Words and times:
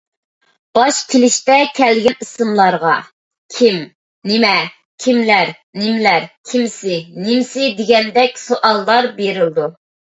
باش 0.77 1.01
كېلىشتە 1.09 1.57
كەلگەن 1.79 2.15
ئىسىملارغا 2.25 2.95
«كىم، 3.59 3.77
نېمە، 4.33 4.55
كىملەر، 5.07 5.53
نېمىلەر، 5.83 6.29
كېمىسى، 6.53 6.99
نېمىسى» 7.23 7.71
دېگەندەك 7.83 8.45
سوئاللار 8.49 9.15
بېرىلىدۇ. 9.23 9.73